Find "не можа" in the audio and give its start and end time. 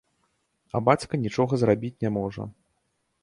2.05-2.43